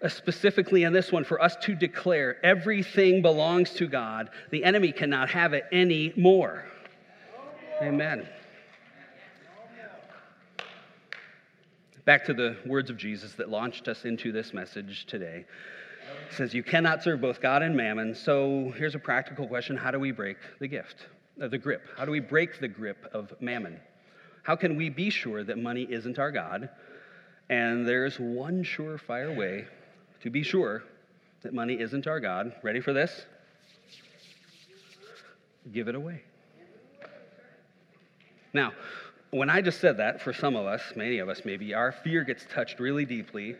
[0.00, 4.30] Uh, specifically in this one, for us to declare everything belongs to God.
[4.50, 6.64] The enemy cannot have it anymore.
[7.82, 8.28] Amen.
[12.04, 15.44] Back to the words of Jesus that launched us into this message today.
[16.30, 18.14] It says, You cannot serve both God and mammon.
[18.14, 21.06] So here's a practical question How do we break the gift,
[21.40, 21.82] Uh, the grip?
[21.96, 23.78] How do we break the grip of mammon?
[24.42, 26.68] How can we be sure that money isn't our God?
[27.48, 29.66] And there's one surefire way
[30.22, 30.82] to be sure
[31.42, 32.52] that money isn't our God.
[32.62, 33.24] Ready for this?
[35.72, 36.22] Give it away.
[38.52, 38.72] Now,
[39.30, 42.24] when I just said that, for some of us, many of us maybe, our fear
[42.24, 43.54] gets touched really deeply.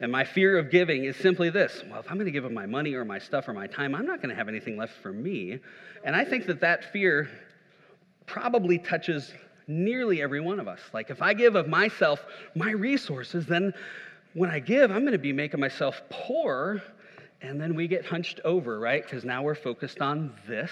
[0.00, 2.52] And my fear of giving is simply this well, if I'm going to give up
[2.52, 4.94] my money or my stuff or my time, I'm not going to have anything left
[5.02, 5.58] for me.
[6.04, 7.30] And I think that that fear
[8.26, 9.32] probably touches
[9.66, 10.80] nearly every one of us.
[10.92, 13.72] Like, if I give of myself, my resources, then
[14.34, 16.82] when I give, I'm going to be making myself poor.
[17.40, 19.02] And then we get hunched over, right?
[19.02, 20.70] Because now we're focused on this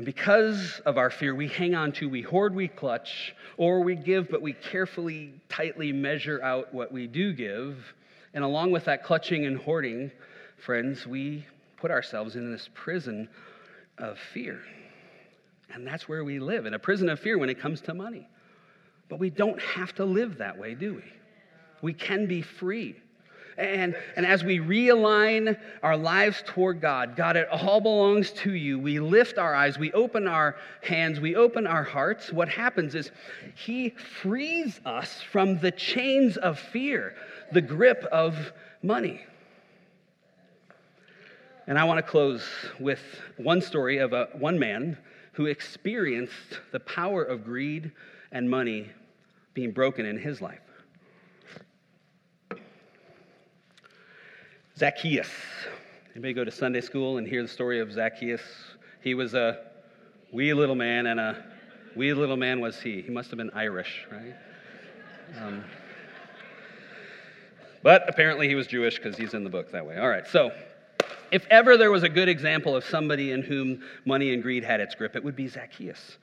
[0.00, 3.94] and because of our fear, we hang on to, we hoard, we clutch, or we
[3.94, 7.76] give, but we carefully, tightly measure out what we do give.
[8.32, 10.10] And along with that clutching and hoarding,
[10.56, 11.44] friends, we
[11.76, 13.28] put ourselves in this prison
[13.98, 14.62] of fear.
[15.68, 18.26] And that's where we live, in a prison of fear when it comes to money.
[19.10, 21.04] But we don't have to live that way, do we?
[21.82, 22.96] We can be free.
[23.58, 28.78] And, and as we realign our lives toward God, God, it all belongs to you.
[28.78, 32.32] We lift our eyes, we open our hands, we open our hearts.
[32.32, 33.10] What happens is
[33.54, 37.14] He frees us from the chains of fear,
[37.52, 39.20] the grip of money.
[41.66, 42.44] And I want to close
[42.78, 43.00] with
[43.36, 44.98] one story of a, one man
[45.32, 47.92] who experienced the power of greed
[48.32, 48.90] and money
[49.54, 50.60] being broken in his life.
[54.80, 55.28] Zacchaeus.
[56.14, 58.40] Anybody go to Sunday school and hear the story of Zacchaeus?
[59.02, 59.58] He was a
[60.32, 61.44] wee little man, and a
[61.94, 63.02] wee little man was he.
[63.02, 64.34] He must have been Irish, right?
[65.38, 65.62] Um,
[67.82, 69.98] but apparently he was Jewish because he's in the book that way.
[69.98, 70.50] All right, so
[71.30, 74.80] if ever there was a good example of somebody in whom money and greed had
[74.80, 76.16] its grip, it would be Zacchaeus.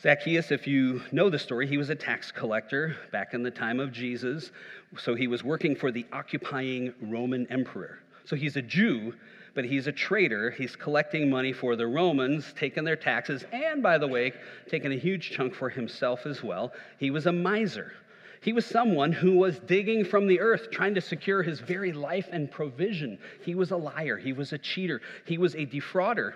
[0.00, 3.80] Zacchaeus, if you know the story, he was a tax collector back in the time
[3.80, 4.50] of Jesus.
[4.98, 8.00] So he was working for the occupying Roman emperor.
[8.24, 9.14] So he's a Jew,
[9.54, 10.50] but he's a traitor.
[10.50, 14.34] He's collecting money for the Romans, taking their taxes, and by the way,
[14.68, 16.74] taking a huge chunk for himself as well.
[16.98, 17.94] He was a miser.
[18.42, 22.28] He was someone who was digging from the earth, trying to secure his very life
[22.30, 23.18] and provision.
[23.42, 24.18] He was a liar.
[24.18, 25.00] He was a cheater.
[25.24, 26.34] He was a defrauder.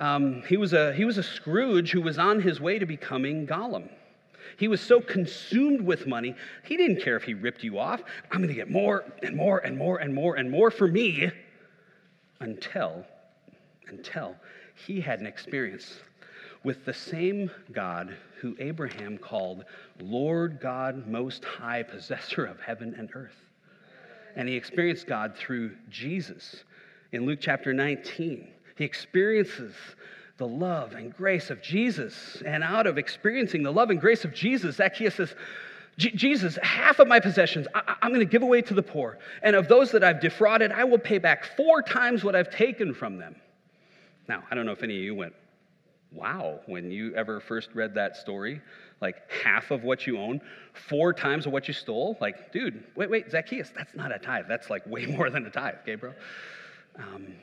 [0.00, 3.46] Um, he, was a, he was a Scrooge who was on his way to becoming
[3.46, 3.88] Gollum.
[4.58, 6.34] He was so consumed with money,
[6.64, 8.02] he didn't care if he ripped you off.
[8.30, 11.30] I'm going to get more and more and more and more and more for me
[12.40, 13.04] until,
[13.88, 14.36] until
[14.86, 16.00] he had an experience
[16.64, 19.64] with the same God who Abraham called
[20.00, 23.36] Lord God Most High, possessor of heaven and earth.
[24.36, 26.64] And he experienced God through Jesus.
[27.12, 28.48] In Luke chapter 19,
[28.80, 29.74] he experiences
[30.38, 32.42] the love and grace of Jesus.
[32.46, 35.34] And out of experiencing the love and grace of Jesus, Zacchaeus says,
[35.98, 39.18] Jesus, half of my possessions I- am going to give away to the poor.
[39.42, 42.94] And of those that I've defrauded, I will pay back four times what I've taken
[42.94, 43.36] from them.
[44.30, 45.34] Now, I don't know if any of you went,
[46.10, 48.62] wow, when you ever first read that story,
[49.02, 50.40] like half of what you own,
[50.72, 52.16] four times of what you stole.
[52.18, 54.46] Like, dude, wait, wait, Zacchaeus, that's not a tithe.
[54.48, 56.14] That's like way more than a tithe, okay, bro?
[56.96, 57.34] Um,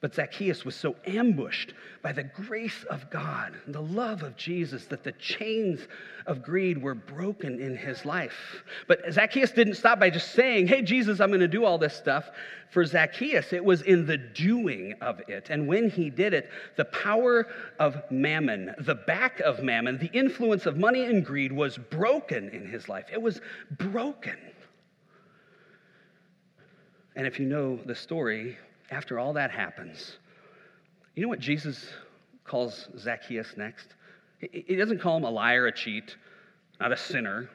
[0.00, 5.04] but Zacchaeus was so ambushed by the grace of God the love of Jesus that
[5.04, 5.80] the chains
[6.26, 8.64] of greed were broken in his life.
[8.88, 11.94] But Zacchaeus didn't stop by just saying, Hey, Jesus, I'm going to do all this
[11.94, 12.30] stuff.
[12.70, 15.50] For Zacchaeus, it was in the doing of it.
[15.50, 17.48] And when he did it, the power
[17.78, 22.66] of mammon, the back of mammon, the influence of money and greed was broken in
[22.66, 23.06] his life.
[23.12, 23.40] It was
[23.72, 24.36] broken.
[27.16, 28.56] And if you know the story,
[28.90, 30.18] after all that happens,
[31.14, 31.88] you know what Jesus
[32.44, 33.94] calls Zacchaeus next?
[34.38, 36.16] He doesn't call him a liar, a cheat,
[36.80, 37.48] not a sinner.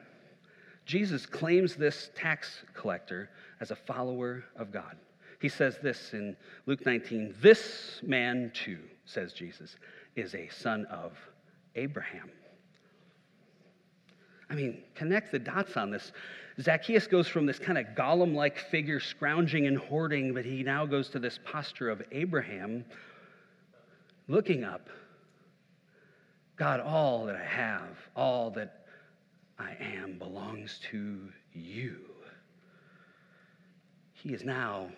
[0.84, 3.28] Jesus claims this tax collector
[3.60, 4.96] as a follower of God.
[5.40, 9.76] He says this in Luke 19 This man too, says Jesus,
[10.14, 11.12] is a son of
[11.74, 12.30] Abraham.
[14.48, 16.12] I mean, connect the dots on this.
[16.60, 20.86] Zacchaeus goes from this kind of Gollum like figure scrounging and hoarding, but he now
[20.86, 22.84] goes to this posture of Abraham
[24.28, 24.88] looking up.
[26.56, 28.86] God, all that I have, all that
[29.58, 31.98] I am belongs to you.
[34.14, 34.88] He is now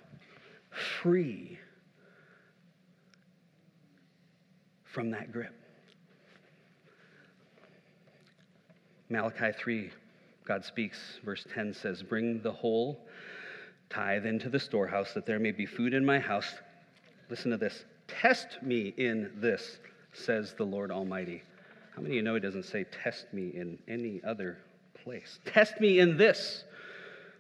[1.00, 1.58] free
[4.84, 5.54] from that grip.
[9.10, 9.90] Malachi 3
[10.48, 10.98] God speaks.
[11.24, 12.98] Verse 10 says, Bring the whole
[13.90, 16.54] tithe into the storehouse, that there may be food in my house.
[17.28, 17.84] Listen to this.
[18.08, 19.78] Test me in this,
[20.14, 21.42] says the Lord Almighty.
[21.94, 24.56] How many of you know he doesn't say, Test me in any other
[25.04, 25.38] place?
[25.44, 26.64] Test me in this,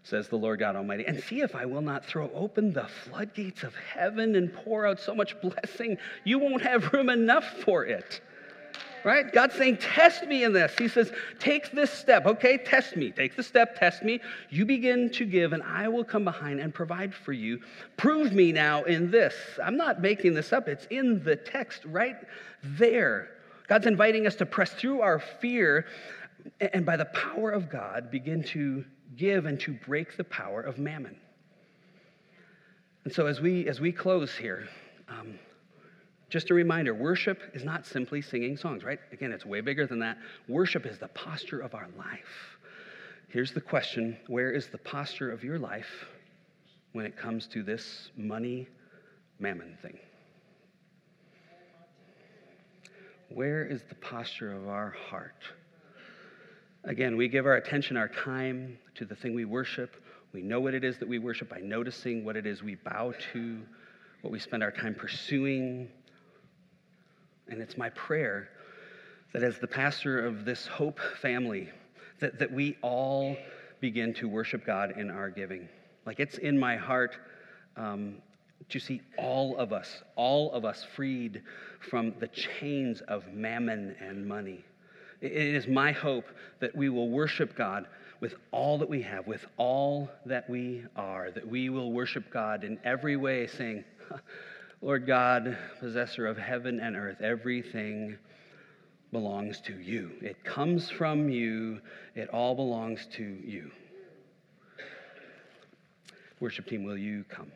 [0.02, 3.62] says the Lord God Almighty, and see if I will not throw open the floodgates
[3.62, 8.20] of heaven and pour out so much blessing, you won't have room enough for it
[9.04, 9.32] right?
[9.32, 10.74] God's saying, test me in this.
[10.78, 12.58] He says, take this step, okay?
[12.58, 13.10] Test me.
[13.10, 14.20] Take the step, test me.
[14.50, 17.60] You begin to give, and I will come behind and provide for you.
[17.96, 19.34] Prove me now in this.
[19.62, 22.16] I'm not making this up, it's in the text right
[22.62, 23.30] there.
[23.68, 25.86] God's inviting us to press through our fear
[26.60, 28.84] and by the power of God begin to
[29.16, 31.16] give and to break the power of mammon.
[33.04, 34.68] And so as we as we close here,
[35.08, 35.38] um,
[36.28, 38.98] just a reminder worship is not simply singing songs, right?
[39.12, 40.18] Again, it's way bigger than that.
[40.46, 42.58] Worship is the posture of our life.
[43.28, 46.06] Here's the question Where is the posture of your life
[46.92, 48.68] when it comes to this money
[49.38, 49.98] mammon thing?
[53.30, 55.44] Where is the posture of our heart?
[56.84, 59.96] Again, we give our attention, our time to the thing we worship,
[60.32, 63.14] We know what it is that we worship by noticing what it is we bow
[63.32, 63.60] to,
[64.20, 65.88] what we spend our time pursuing.
[67.48, 68.48] And it's my prayer
[69.32, 71.68] that as the pastor of this Hope family,
[72.20, 73.36] that, that we all
[73.80, 75.68] begin to worship God in our giving.
[76.06, 77.16] Like it's in my heart
[77.76, 78.16] um,
[78.68, 81.42] to see all of us, all of us freed
[81.80, 84.64] from the chains of mammon and money.
[85.20, 86.26] It is my hope
[86.60, 87.86] that we will worship God
[88.20, 92.64] with all that we have, with all that we are, that we will worship God
[92.64, 93.84] in every way, saying,
[94.80, 98.16] Lord God, possessor of heaven and earth, everything
[99.10, 100.12] belongs to you.
[100.20, 101.80] It comes from you,
[102.14, 103.72] it all belongs to you.
[106.38, 107.50] Worship team, will you come?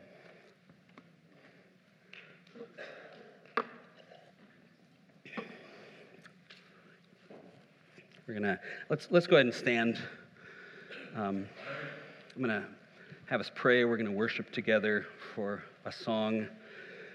[8.26, 8.58] We're gonna
[8.88, 9.98] let's let's go ahead and stand.
[11.14, 11.46] Um,
[12.34, 12.66] I'm gonna
[13.26, 13.84] have us pray.
[13.84, 16.48] We're gonna worship together for a song.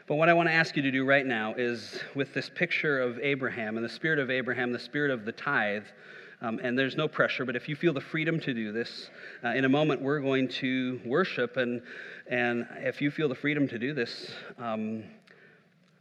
[0.07, 3.01] But what I want to ask you to do right now is with this picture
[3.01, 5.83] of Abraham and the spirit of Abraham, the spirit of the tithe.
[6.39, 9.09] Um, and there's no pressure, but if you feel the freedom to do this,
[9.43, 11.57] uh, in a moment we're going to worship.
[11.57, 11.81] And,
[12.27, 15.03] and if you feel the freedom to do this, um,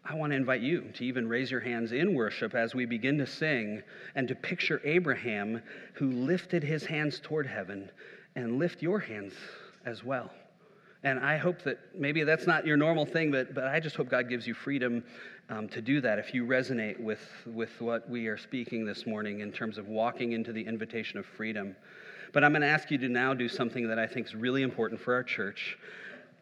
[0.05, 3.19] I want to invite you to even raise your hands in worship as we begin
[3.19, 3.83] to sing
[4.15, 5.61] and to picture Abraham
[5.95, 7.91] who lifted his hands toward heaven
[8.37, 9.35] and lift your hands
[9.85, 10.31] as well.
[11.07, 14.09] And I hope that maybe that's not your normal thing, but, but I just hope
[14.09, 15.05] God gives you freedom
[15.49, 19.39] um, to do that if you resonate with, with what we are speaking this morning
[19.39, 21.77] in terms of walking into the invitation of freedom.
[22.33, 24.63] But I'm going to ask you to now do something that I think is really
[24.63, 25.79] important for our church.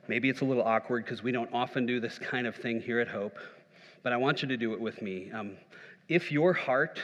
[0.08, 3.00] Maybe it's a little awkward because we don't often do this kind of thing here
[3.00, 3.36] at Hope,
[4.02, 5.30] but I want you to do it with me.
[5.30, 5.58] Um,
[6.08, 7.02] if your heart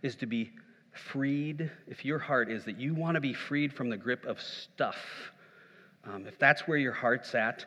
[0.00, 0.52] is to be
[0.94, 4.40] freed, if your heart is that you want to be freed from the grip of
[4.40, 4.96] stuff,
[6.06, 7.64] um, if that's where your heart's at,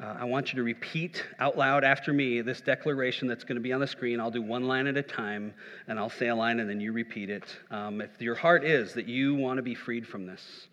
[0.00, 3.62] uh, I want you to repeat out loud after me this declaration that's going to
[3.62, 4.20] be on the screen.
[4.20, 5.52] I'll do one line at a time,
[5.88, 7.56] and I'll say a line, and then you repeat it.
[7.70, 10.68] Um, if your heart is that you want to be freed from this,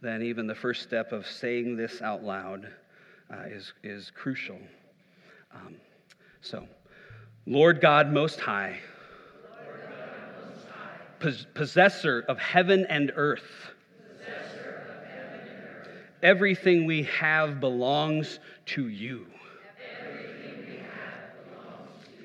[0.00, 2.68] then even the first step of saying this out loud
[3.32, 4.58] uh, is, is crucial.
[5.52, 5.74] Um,
[6.40, 6.66] so,
[7.46, 8.78] Lord God Most High,
[11.54, 13.72] possessor of heaven and earth,
[16.22, 19.26] everything we have belongs to you.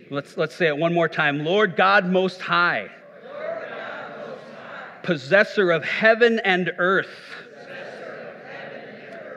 [0.10, 1.44] Let's, let's say it one more time.
[1.44, 2.90] Lord God Most High,
[5.02, 7.08] possessor of heaven and earth.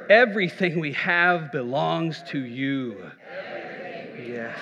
[0.09, 3.11] Everything we have belongs to you.
[4.25, 4.57] Yes.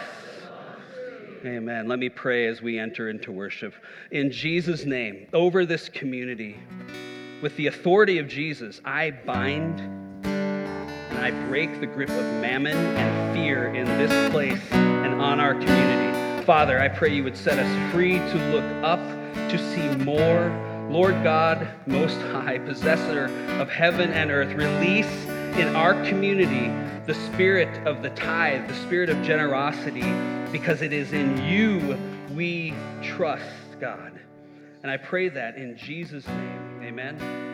[1.44, 1.88] Amen.
[1.88, 3.74] Let me pray as we enter into worship.
[4.10, 6.56] In Jesus' name, over this community,
[7.42, 9.80] with the authority of Jesus, I bind
[10.24, 15.54] and I break the grip of mammon and fear in this place and on our
[15.54, 16.44] community.
[16.44, 19.00] Father, I pray you would set us free to look up,
[19.50, 20.50] to see more.
[20.90, 23.26] Lord God, Most High, possessor
[23.58, 25.24] of heaven and earth, release
[25.56, 26.68] in our community
[27.06, 30.12] the spirit of the tithe, the spirit of generosity,
[30.52, 31.96] because it is in you
[32.34, 34.12] we trust, God.
[34.82, 36.63] And I pray that in Jesus' name.
[36.84, 37.53] Amen.